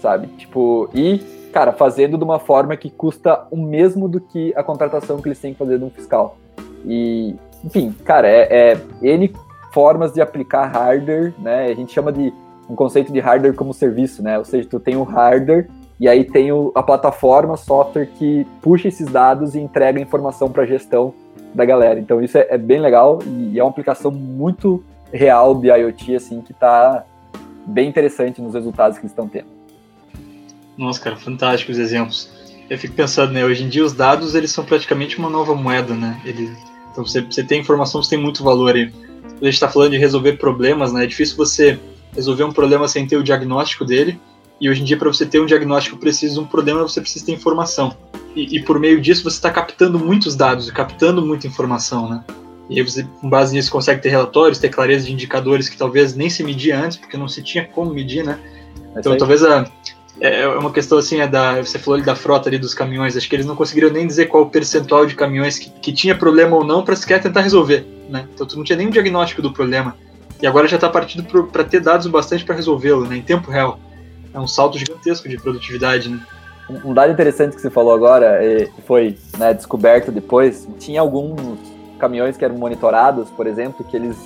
[0.00, 0.26] Sabe?
[0.28, 1.18] Tipo, e
[1.56, 5.40] cara, fazendo de uma forma que custa o mesmo do que a contratação que eles
[5.40, 6.36] têm que fazer de um fiscal.
[6.84, 7.34] E,
[7.64, 9.32] enfim, cara, é, é N
[9.72, 11.64] formas de aplicar hardware, né?
[11.64, 12.30] A gente chama de
[12.68, 14.38] um conceito de hardware como serviço, né?
[14.38, 18.88] Ou seja, tu tem o hardware e aí tem o, a plataforma, software que puxa
[18.88, 21.14] esses dados e entrega informação para a gestão
[21.54, 21.98] da galera.
[21.98, 26.40] Então isso é, é, bem legal e é uma aplicação muito real de IoT, assim,
[26.42, 27.04] que está
[27.66, 29.46] bem interessante nos resultados que estão tendo.
[30.76, 32.30] Nossa, cara, fantásticos exemplos.
[32.68, 35.94] Eu fico pensando, né, hoje em dia os dados, eles são praticamente uma nova moeda,
[35.94, 36.20] né?
[36.24, 36.52] Ele,
[36.90, 38.92] então você, você tem informação, você tem muito valor aí.
[39.24, 41.04] A gente está falando de resolver problemas, né?
[41.04, 41.78] É difícil você
[42.16, 44.18] resolver um problema sem ter o diagnóstico dele.
[44.60, 47.26] E hoje em dia, para você ter um diagnóstico preciso de um problema, você precisa
[47.26, 47.94] ter informação.
[48.34, 52.24] E, e por meio disso, você está captando muitos dados, captando muita informação, né?
[52.68, 56.16] E aí você, com base nisso, consegue ter relatórios, ter clareza de indicadores que talvez
[56.16, 58.38] nem se media antes, porque não se tinha como medir, né?
[58.96, 59.70] Então, talvez a,
[60.20, 63.16] é, é uma questão assim, é da, você falou ali da frota ali dos caminhões,
[63.16, 66.14] acho que eles não conseguiram nem dizer qual o percentual de caminhões que, que tinha
[66.14, 68.26] problema ou não para sequer tentar resolver, né?
[68.34, 69.96] Então tu não tinha nem um diagnóstico do problema.
[70.40, 73.78] E agora já está partindo para ter dados bastante para resolvê-lo, né, em tempo real.
[74.34, 76.20] É um salto gigantesco de produtividade, né?
[76.84, 78.40] Um dado interessante que você falou agora,
[78.86, 81.58] foi né, descoberto depois, tinha alguns
[81.98, 84.16] caminhões que eram monitorados, por exemplo, que eles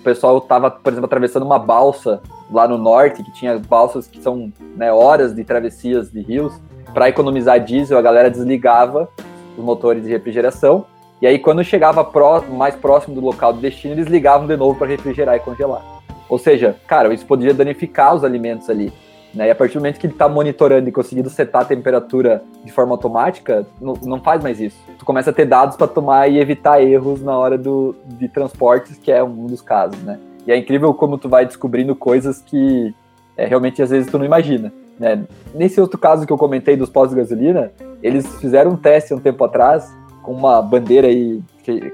[0.00, 4.20] o pessoal estava, por exemplo, atravessando uma balsa lá no norte, que tinha balsas que
[4.22, 6.54] são né, horas de travessias de rios,
[6.94, 9.08] para economizar diesel, a galera desligava
[9.56, 10.86] os motores de refrigeração
[11.20, 12.08] E aí, quando chegava
[12.50, 15.82] mais próximo do local de destino, eles ligavam de novo para refrigerar e congelar.
[16.28, 18.90] Ou seja, cara, isso podia danificar os alimentos ali.
[19.34, 19.48] Né?
[19.48, 22.72] E a partir do momento que ele está monitorando e conseguindo setar a temperatura de
[22.72, 24.78] forma automática, não, não faz mais isso.
[24.98, 28.96] Tu começa a ter dados para tomar e evitar erros na hora do, de transportes,
[28.96, 30.18] que é um dos casos, né?
[30.46, 32.94] E é incrível como tu vai descobrindo coisas que
[33.36, 34.72] é, realmente às vezes tu não imagina.
[34.98, 35.22] Né?
[35.54, 37.70] Nesse outro caso que eu comentei dos postos de gasolina,
[38.02, 39.90] eles fizeram um teste um tempo atrás
[40.22, 41.40] com uma bandeira aí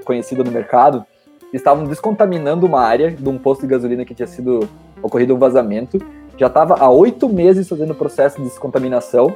[0.05, 1.05] conhecida no mercado.
[1.53, 4.67] Estavam descontaminando uma área de um posto de gasolina que tinha sido
[5.01, 5.99] ocorrido um vazamento.
[6.37, 9.35] Já estava há oito meses fazendo o processo de descontaminação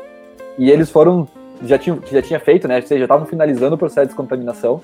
[0.57, 1.27] e eles foram
[1.63, 2.75] já tinham já tinha feito, né?
[2.77, 4.81] Ou seja, já estavam finalizando o processo de descontaminação.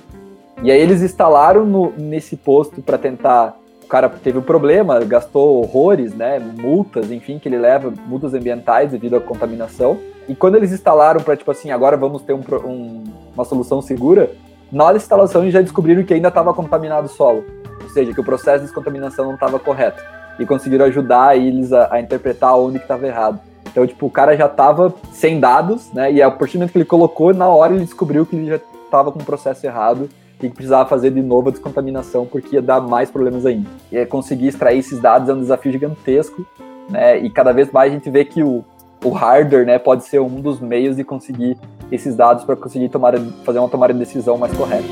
[0.63, 5.61] E aí eles instalaram no, nesse posto para tentar o cara teve um problema, gastou
[5.61, 9.97] horrores, né, multas, enfim, que ele leva, multas ambientais devido à contaminação.
[10.27, 14.31] E quando eles instalaram para, tipo assim, agora vamos ter um, um, uma solução segura,
[14.71, 17.43] na hora da instalação eles já descobriram que ainda estava contaminado o solo.
[17.81, 20.03] Ou seja, que o processo de descontaminação não estava correto.
[20.37, 23.39] E conseguiram ajudar eles a, a interpretar onde que estava errado.
[23.65, 26.11] Então, tipo, o cara já estava sem dados, né?
[26.11, 28.59] E a partir do momento que ele colocou, na hora ele descobriu que ele já
[28.85, 30.09] estava com o processo errado
[30.41, 33.69] e que precisava fazer de novo a descontaminação porque ia dar mais problemas ainda.
[33.91, 36.45] E conseguir extrair esses dados é um desafio gigantesco,
[36.89, 37.17] né?
[37.17, 38.63] E cada vez mais a gente vê que o,
[39.03, 41.57] o hardware, né, pode ser um dos meios de conseguir
[41.91, 43.13] esses dados para conseguir tomar,
[43.45, 44.87] fazer uma tomada de decisão mais correta.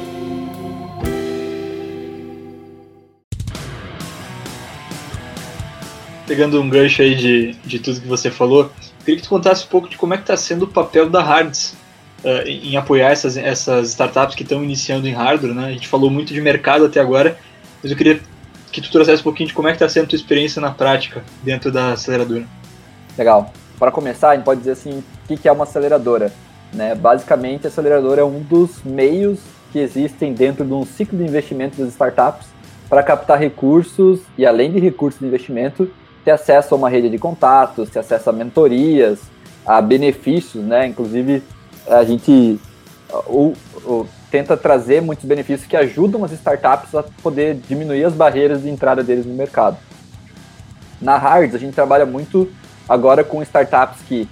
[6.28, 9.68] Pegando um gancho aí de, de tudo que você falou, queria que tu contasse um
[9.68, 11.76] pouco de como é que está sendo o papel da Hards
[12.24, 15.66] uh, em apoiar essas, essas startups que estão iniciando em hardware, né?
[15.68, 17.38] A gente falou muito de mercado até agora,
[17.82, 18.20] mas eu queria
[18.72, 20.72] que tu trouxesse um pouquinho de como é que está sendo a tua experiência na
[20.72, 22.46] prática dentro da aceleradora.
[23.16, 23.54] Legal.
[23.78, 26.32] Para começar, a gente pode dizer assim, o que é uma aceleradora?
[26.74, 26.96] Né?
[26.96, 29.40] Basicamente, a aceleradora é um dos meios
[29.72, 32.48] que existem dentro de um ciclo de investimento das startups
[32.90, 35.90] para captar recursos e, além de recursos de investimento,
[36.24, 39.20] ter acesso a uma rede de contatos, ter acesso a mentorias,
[39.66, 40.88] a benefícios, né?
[40.88, 41.44] Inclusive,
[41.88, 42.60] a gente
[43.28, 48.64] ou, ou, tenta trazer muitos benefícios que ajudam as startups a poder diminuir as barreiras
[48.64, 49.78] de entrada deles no mercado.
[51.02, 52.50] Na Hards, a gente trabalha muito
[52.88, 54.28] agora com startups que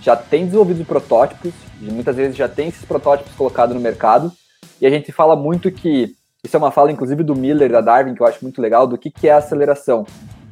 [0.00, 4.32] já têm desenvolvido protótipos, muitas vezes já tem esses protótipos colocados no mercado,
[4.80, 8.14] e a gente fala muito que, isso é uma fala inclusive do Miller, da Darwin,
[8.14, 10.06] que eu acho muito legal, do que, que é a aceleração.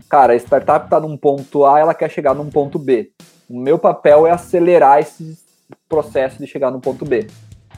[0.09, 3.11] Cara, a startup está num ponto A, ela quer chegar num ponto B.
[3.49, 5.51] O meu papel é acelerar esses
[5.89, 7.27] processo de chegar no ponto B.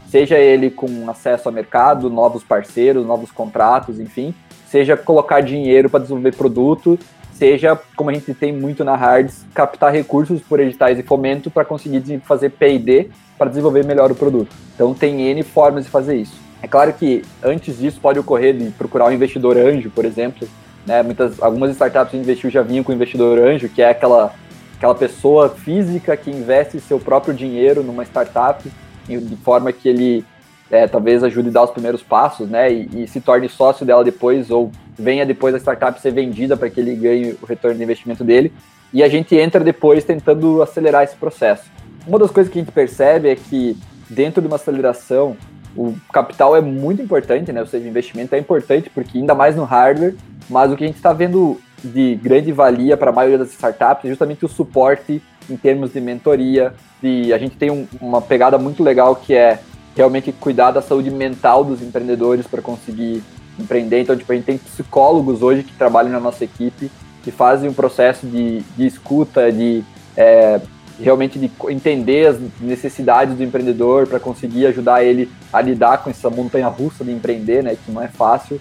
[0.08, 4.34] Seja ele com acesso ao mercado, novos parceiros, novos contratos, enfim,
[4.66, 6.98] seja colocar dinheiro para desenvolver produto,
[7.32, 11.64] seja, como a gente tem muito na Hards, captar recursos por editais e fomento para
[11.64, 14.54] conseguir fazer P&D para desenvolver melhor o produto.
[14.74, 16.40] Então tem N formas de fazer isso.
[16.62, 20.46] É claro que antes disso pode ocorrer de procurar um investidor anjo, por exemplo.
[20.86, 21.02] Né?
[21.02, 24.34] Muitas, algumas startups investiu já vinham com investidor anjo, que é aquela
[24.82, 28.68] aquela pessoa física que investe seu próprio dinheiro numa startup
[29.06, 30.24] de forma que ele
[30.68, 34.02] é, talvez ajude a dar os primeiros passos, né, e, e, se torne sócio dela
[34.02, 37.82] depois ou venha depois da startup ser vendida para que ele ganhe o retorno de
[37.82, 38.52] investimento dele.
[38.92, 41.64] E a gente entra depois tentando acelerar esse processo.
[42.06, 43.76] Uma das coisas que a gente percebe é que
[44.08, 45.36] dentro de uma aceleração
[45.74, 47.60] o capital é muito importante, né?
[47.60, 50.14] Ou seja, o investimento é importante porque ainda mais no hardware,
[50.48, 54.04] mas o que a gente está vendo de grande valia para a maioria das startups
[54.04, 56.74] é justamente o suporte em termos de mentoria.
[57.00, 59.58] De, a gente tem um, uma pegada muito legal que é
[59.96, 63.22] realmente cuidar da saúde mental dos empreendedores para conseguir
[63.58, 64.00] empreender.
[64.00, 66.90] Então, tipo, a gente tem psicólogos hoje que trabalham na nossa equipe,
[67.22, 69.84] que fazem um processo de, de escuta, de
[70.16, 70.60] é,
[71.00, 76.28] realmente de entender as necessidades do empreendedor para conseguir ajudar ele a lidar com essa
[76.30, 78.60] montanha russa de empreender, né, que não é fácil.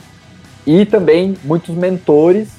[0.66, 2.50] E também muitos mentores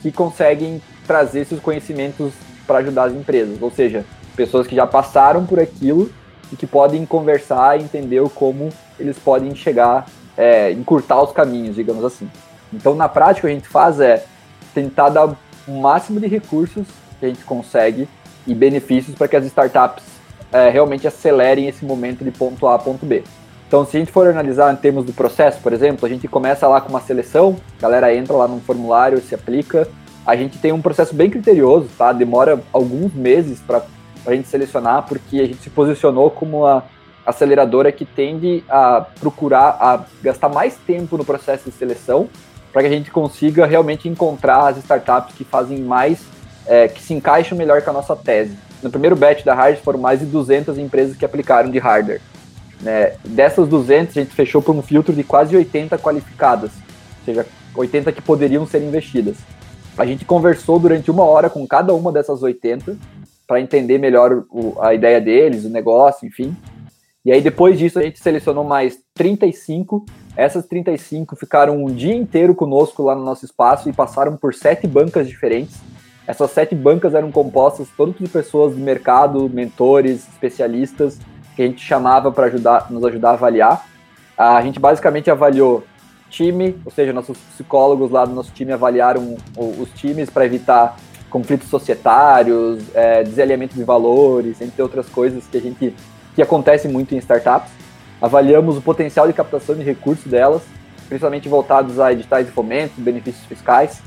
[0.00, 2.32] que conseguem trazer esses conhecimentos
[2.66, 4.04] para ajudar as empresas, ou seja,
[4.36, 6.10] pessoas que já passaram por aquilo
[6.52, 10.06] e que podem conversar e entender como eles podem chegar,
[10.38, 12.30] é, encurtar os caminhos, digamos assim.
[12.72, 14.24] Então, na prática, o que a gente faz é
[14.72, 16.86] tentar dar o máximo de recursos
[17.18, 18.08] que a gente consegue
[18.46, 20.04] e benefícios para que as startups
[20.52, 23.24] é, realmente acelerem esse momento de ponto A a ponto B.
[23.66, 26.66] Então, se a gente for analisar em termos do processo, por exemplo, a gente começa
[26.66, 29.86] lá com uma seleção, a galera entra lá num formulário, se aplica.
[30.24, 32.12] A gente tem um processo bem criterioso, tá?
[32.12, 33.82] Demora alguns meses para
[34.26, 36.82] a gente selecionar, porque a gente se posicionou como a
[37.28, 42.26] aceleradora que tende a procurar, a gastar mais tempo no processo de seleção,
[42.72, 46.20] para que a gente consiga realmente encontrar as startups que fazem mais,
[46.66, 48.56] é, que se encaixam melhor com a nossa tese.
[48.82, 52.22] No primeiro batch da Hard foram mais de 200 empresas que aplicaram de hardware.
[52.80, 53.12] Né?
[53.22, 58.10] Dessas 200, a gente fechou por um filtro de quase 80 qualificadas, ou seja, 80
[58.10, 59.36] que poderiam ser investidas.
[59.98, 62.96] A gente conversou durante uma hora com cada uma dessas 80
[63.46, 66.56] para entender melhor o, a ideia deles, o negócio, enfim.
[67.24, 70.04] E aí, depois disso, a gente selecionou mais 35.
[70.36, 74.86] Essas 35 ficaram um dia inteiro conosco lá no nosso espaço e passaram por sete
[74.86, 75.76] bancas diferentes.
[76.26, 81.18] Essas sete bancas eram compostas todas de pessoas do mercado, mentores, especialistas,
[81.56, 83.86] que a gente chamava para ajudar, nos ajudar a avaliar.
[84.36, 85.84] A gente basicamente avaliou
[86.30, 90.96] time, ou seja, nossos psicólogos lá do nosso time avaliaram os times para evitar
[91.28, 95.94] conflitos societários, é, desalinhamento de valores, entre outras coisas que a gente
[96.38, 97.68] que acontece muito em startups.
[98.22, 100.62] Avaliamos o potencial de captação de recursos delas,
[101.08, 104.00] principalmente voltados a editais de fomento, benefícios fiscais.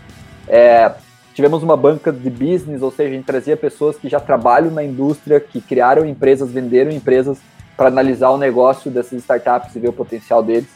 [0.48, 0.94] É,
[1.34, 4.82] tivemos uma banca de business, ou seja, a gente trazia pessoas que já trabalham na
[4.82, 7.38] indústria, que criaram empresas, venderam empresas
[7.76, 10.70] para analisar o negócio dessas startups e ver o potencial deles.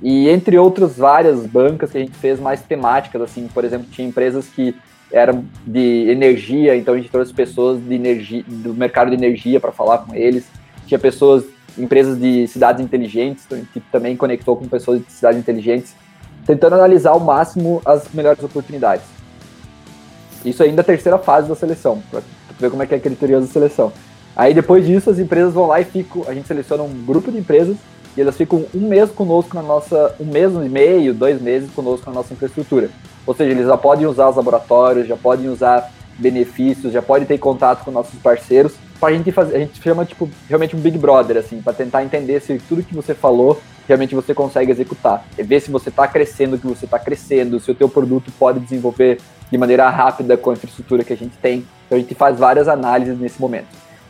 [0.00, 4.08] E entre outras várias bancas que a gente fez mais temáticas, assim, por exemplo, tinha
[4.08, 4.74] empresas que
[5.12, 9.70] eram de energia, então a gente trouxe pessoas de energia, do mercado de energia para
[9.70, 10.46] falar com eles.
[10.86, 11.44] Tinha pessoas,
[11.78, 15.94] empresas de cidades inteligentes, então a gente também conectou com pessoas de cidades inteligentes,
[16.46, 19.04] tentando analisar ao máximo as melhores oportunidades.
[20.44, 22.20] Isso ainda é a terceira fase da seleção, para
[22.58, 23.92] ver como é que é a criteriosa seleção.
[24.34, 27.38] Aí depois disso as empresas vão lá e ficam, a gente seleciona um grupo de
[27.38, 27.76] empresas
[28.16, 32.08] e elas ficam um mês conosco na nossa, um mês e meio, dois meses conosco
[32.08, 32.90] na nossa infraestrutura.
[33.26, 37.38] Ou seja, eles já podem usar os laboratórios, já podem usar benefícios, já podem ter
[37.38, 38.72] contato com nossos parceiros.
[39.02, 42.04] Para a gente fazer, a gente chama tipo realmente um Big Brother assim, para tentar
[42.04, 45.26] entender se tudo que você falou realmente você consegue executar.
[45.36, 48.60] E ver se você está crescendo, que você está crescendo, se o teu produto pode
[48.60, 49.18] desenvolver
[49.50, 51.66] de maneira rápida com a infraestrutura que a gente tem.
[51.86, 53.66] Então a gente faz várias análises nesse momento.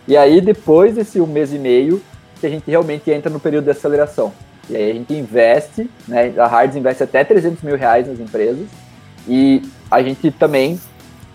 [0.07, 2.03] E aí depois desse um mês e meio,
[2.39, 4.31] que a gente realmente entra no período de aceleração.
[4.69, 8.69] E aí a gente investe, né, a Hards investe até 300 mil reais nas empresas,
[9.27, 10.79] e a gente também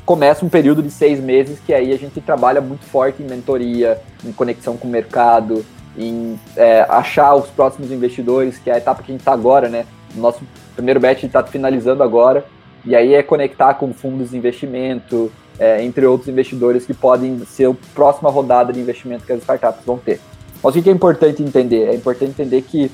[0.07, 3.99] começa um período de seis meses que aí a gente trabalha muito forte em mentoria,
[4.23, 5.65] em conexão com o mercado,
[5.97, 9.67] em é, achar os próximos investidores, que é a etapa que a gente está agora,
[9.67, 9.85] né?
[10.15, 10.39] O nosso
[10.77, 12.45] primeiro batch está finalizando agora,
[12.85, 17.69] e aí é conectar com fundos de investimento, é, entre outros investidores que podem ser
[17.69, 20.21] a próxima rodada de investimento que as startups vão ter.
[20.63, 21.89] Mas o que é importante entender?
[21.89, 22.89] É importante entender que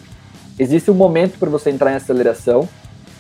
[0.58, 2.67] existe um momento para você entrar em aceleração,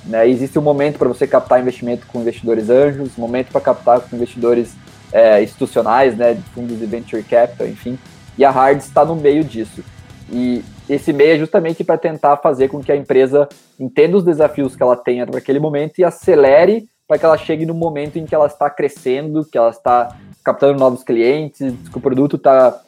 [0.05, 0.27] né?
[0.27, 4.75] existe um momento para você captar investimento com investidores anjos, momento para captar com investidores
[5.11, 7.97] é, institucionais, né, fundos de venture capital, enfim.
[8.37, 9.83] E a Hard está no meio disso.
[10.31, 13.47] E esse meio é justamente para tentar fazer com que a empresa
[13.79, 17.65] entenda os desafios que ela tenha para aquele momento e acelere para que ela chegue
[17.65, 22.01] no momento em que ela está crescendo, que ela está captando novos clientes, que o
[22.01, 22.81] produto está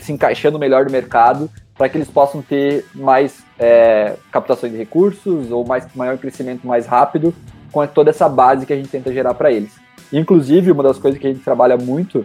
[0.00, 5.52] se encaixando melhor no mercado para que eles possam ter mais é, captações de recursos
[5.52, 7.34] ou mais maior crescimento mais rápido
[7.70, 9.72] com toda essa base que a gente tenta gerar para eles.
[10.10, 12.24] Inclusive, uma das coisas que a gente trabalha muito,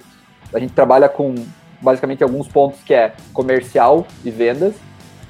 [0.54, 1.36] a gente trabalha com
[1.82, 4.74] basicamente alguns pontos que é comercial e vendas,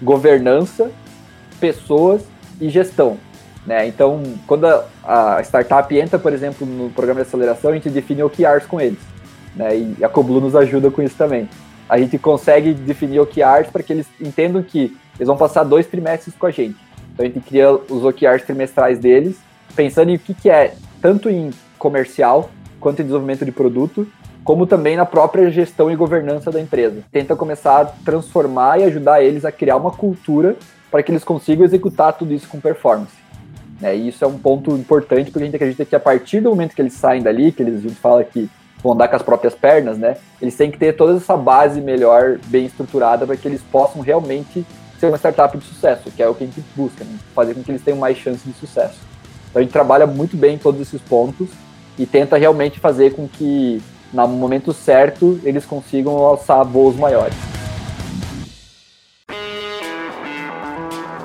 [0.02, 0.92] governança,
[1.60, 2.24] pessoas
[2.62, 3.18] e gestão.
[3.66, 3.88] Né?
[3.88, 8.24] Então, quando a, a, startup entra, por exemplo, no programa de aceleração, a gente define
[8.24, 9.00] OKRs com eles.
[9.56, 9.96] Né?
[10.00, 11.50] E a Coblu nos ajuda com isso também
[11.88, 16.36] a gente consegue definir OKRs para que eles entendam que eles vão passar dois trimestres
[16.36, 16.78] com a gente.
[17.14, 19.38] Então a gente cria os OKRs trimestrais deles,
[19.76, 22.50] pensando em o que, que é, tanto em comercial
[22.80, 24.08] quanto em desenvolvimento de produto,
[24.44, 27.02] como também na própria gestão e governança da empresa.
[27.12, 30.56] Tenta começar a transformar e ajudar eles a criar uma cultura
[30.92, 33.16] para que eles consigam executar tudo isso com performance.
[33.82, 36.50] É, e isso é um ponto importante porque a gente acredita que a partir do
[36.50, 38.50] momento que eles saem dali, que eles, a gente fala que
[38.82, 40.16] vão andar com as próprias pernas, né?
[40.42, 44.66] Eles têm que ter toda essa base melhor, bem estruturada, para que eles possam realmente
[45.00, 47.18] ser uma startup de sucesso, que é o que a gente busca, né?
[47.34, 48.98] fazer com que eles tenham mais chance de sucesso.
[49.50, 51.50] Então a gente trabalha muito bem em todos esses pontos
[51.98, 53.82] e tenta realmente fazer com que,
[54.14, 57.36] no momento certo, eles consigam alçar voos maiores.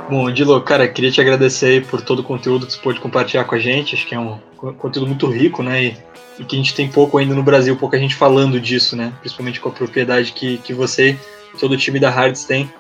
[0.09, 3.55] Bom, Dilo, cara, queria te agradecer por todo o conteúdo que você pôde compartilhar com
[3.55, 3.95] a gente.
[3.95, 4.41] Acho que é um
[4.77, 5.85] conteúdo muito rico, né?
[5.85, 5.97] E
[6.41, 9.13] e que a gente tem pouco ainda no Brasil, pouca gente falando disso, né?
[9.21, 11.15] Principalmente com a propriedade que, que você
[11.55, 12.73] e todo o time da Hards tem.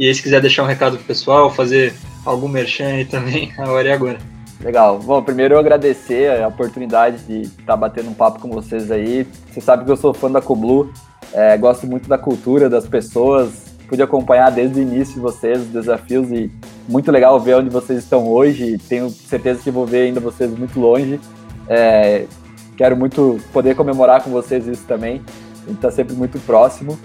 [0.00, 1.92] E aí, se quiser deixar um recado pro pessoal, fazer
[2.24, 4.18] algum merchan aí também, a hora é agora.
[4.62, 4.98] Legal.
[4.98, 9.26] Bom, primeiro eu agradecer a oportunidade de estar tá batendo um papo com vocês aí.
[9.52, 10.90] Você sabe que eu sou fã da Coblu,
[11.34, 16.32] é, gosto muito da cultura, das pessoas, pude acompanhar desde o início vocês, os desafios
[16.32, 16.50] e
[16.88, 18.78] muito legal ver onde vocês estão hoje.
[18.88, 21.20] Tenho certeza que vou ver ainda vocês muito longe.
[21.68, 22.24] É,
[22.80, 25.20] Quero muito poder comemorar com vocês isso também.
[25.64, 26.98] A gente está sempre muito próximo.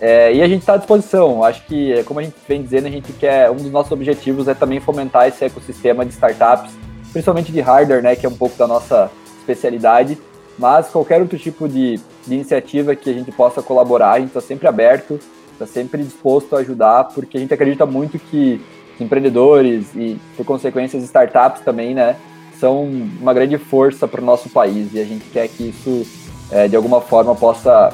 [0.00, 1.42] É, e a gente está à disposição.
[1.42, 3.50] Acho que, como a gente vem dizendo, a gente quer.
[3.50, 6.72] Um dos nossos objetivos é também fomentar esse ecossistema de startups,
[7.12, 10.18] principalmente de hardware, né, que é um pouco da nossa especialidade.
[10.58, 14.40] Mas qualquer outro tipo de, de iniciativa que a gente possa colaborar, a gente está
[14.40, 15.18] sempre aberto,
[15.52, 18.60] está sempre disposto a ajudar, porque a gente acredita muito que
[18.98, 22.16] empreendedores e, por consequência, startups também, né,
[22.58, 26.06] são uma grande força para o nosso país e a gente quer que isso,
[26.50, 27.92] é, de alguma forma, possa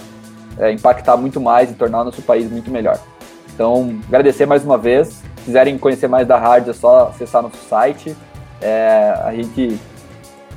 [0.58, 2.98] é, impactar muito mais e tornar o nosso país muito melhor.
[3.54, 5.08] Então, agradecer mais uma vez.
[5.08, 8.16] Se quiserem conhecer mais da Hard, é só acessar nosso site.
[8.60, 9.78] É, a gente